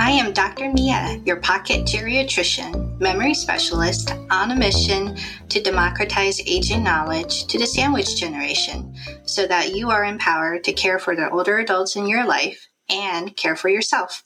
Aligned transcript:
I 0.00 0.12
am 0.12 0.32
Dr. 0.32 0.72
Mia, 0.72 1.20
your 1.26 1.36
pocket 1.36 1.84
geriatrician, 1.84 2.98
memory 2.98 3.34
specialist 3.34 4.14
on 4.30 4.50
a 4.50 4.56
mission 4.56 5.18
to 5.50 5.60
democratize 5.60 6.40
aging 6.46 6.82
knowledge 6.82 7.46
to 7.48 7.58
the 7.58 7.66
sandwich 7.66 8.16
generation 8.18 8.96
so 9.24 9.46
that 9.46 9.76
you 9.76 9.90
are 9.90 10.06
empowered 10.06 10.64
to 10.64 10.72
care 10.72 10.98
for 10.98 11.14
the 11.14 11.30
older 11.30 11.58
adults 11.58 11.96
in 11.96 12.06
your 12.06 12.24
life 12.24 12.66
and 12.88 13.36
care 13.36 13.54
for 13.54 13.68
yourself. 13.68 14.24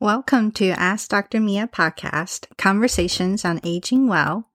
Welcome 0.00 0.50
to 0.52 0.70
Ask 0.70 1.10
Dr. 1.10 1.40
Mia 1.40 1.68
podcast, 1.68 2.46
conversations 2.56 3.44
on 3.44 3.60
aging 3.62 4.08
well. 4.08 4.48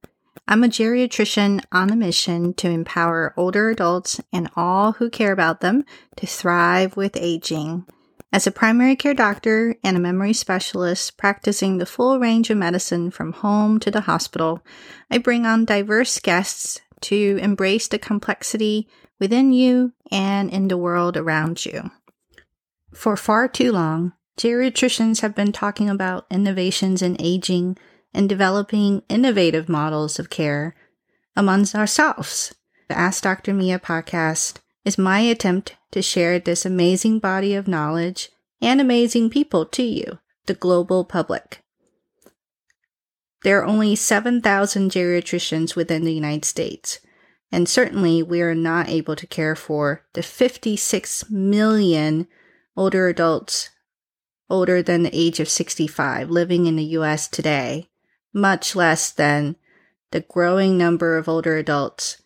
I'm 0.48 0.64
a 0.64 0.70
geriatrician 0.70 1.64
on 1.71 1.91
a 1.91 1.96
mission 1.96 2.55
to 2.55 2.68
empower 2.68 3.32
older 3.38 3.70
adults 3.70 4.20
and 4.34 4.50
all 4.55 4.94
who 4.94 5.12
care 5.12 5.32
about 5.32 5.62
them 5.62 5.86
to 6.16 6.25
thrive 6.25 6.98
with 6.98 7.16
aging. 7.16 7.86
As 8.34 8.47
a 8.47 8.52
primary 8.52 8.95
care 8.95 9.13
doctor 9.13 9.76
and 9.84 9.95
a 9.95 9.99
memory 9.99 10.34
specialist 10.34 11.17
practicing 11.17 11.77
the 11.77 11.85
full 11.85 12.20
range 12.20 12.49
of 12.49 12.58
medicine 12.58 13.12
from 13.12 13.31
home 13.31 13.80
to 13.81 13.91
the 13.91 14.02
hospital, 14.02 14.66
I 15.12 15.20
bring 15.20 15.45
on 15.45 15.66
diverse 15.66 16.17
guests 16.17 16.81
to 17.02 17.38
embrace 17.39 17.88
the 17.88 17.99
complexity 17.99 18.89
within 19.20 19.53
you 19.53 19.94
and 20.11 20.49
in 20.49 20.67
the 20.67 20.77
world 20.77 21.16
around 21.16 21.63
you. 21.63 21.91
For 22.91 23.16
far 23.16 23.48
too 23.48 23.72
long, 23.72 24.13
geriatricians 24.36 25.22
have 25.22 25.36
been 25.36 25.52
talking 25.52 25.88
about 25.88 26.25
innovations 26.31 27.03
in 27.03 27.17
aging 27.20 27.77
and 28.16 28.27
developing 28.27 29.03
innovative 29.09 29.70
models 29.70 30.17
of 30.17 30.31
care 30.31 30.75
amongst 31.36 31.75
ourselves. 31.75 32.55
The 32.89 32.97
Ask 32.97 33.22
Dr. 33.22 33.53
Mia 33.53 33.77
podcast 33.77 34.58
is 34.86 34.98
my 34.98 35.20
attempt 35.20 35.76
to 35.92 36.02
share 36.02 36.40
this 36.40 36.66
amazing 36.66 37.20
body 37.20 37.55
of 37.55 37.68
knowledge 37.68 38.30
and 38.62 38.80
amazing 38.82 39.30
people 39.30 39.66
to 39.66 39.84
you, 39.84 40.20
the 40.46 40.54
global 40.54 41.06
public. 41.06 41.62
There 43.44 43.59
are 43.59 43.66
only 43.66 43.95
7,000 43.95 44.90
geriatricians 44.92 45.75
within 45.75 46.06
the 46.06 46.14
United 46.14 46.45
States, 46.45 47.00
and 47.52 47.67
certainly 47.67 48.23
we 48.23 48.42
are 48.42 48.56
not 48.56 48.90
able 48.90 49.16
to 49.16 49.28
care 49.28 49.56
for 49.56 50.03
the 50.14 50.23
56 50.23 51.30
million 51.30 52.28
older 52.75 53.08
adults 53.08 53.70
older 54.50 54.81
than 54.81 55.03
the 55.03 55.16
age 55.16 55.40
of 55.40 55.50
65 55.50 56.30
living 56.30 56.68
in 56.68 56.75
the 56.75 56.84
US 56.84 57.28
today, 57.28 57.90
much 58.34 58.75
less 58.75 59.12
than 59.12 59.56
the 60.12 60.22
growing 60.22 60.78
number 60.78 61.18
of 61.18 61.28
older 61.28 61.58
adults 61.58 62.22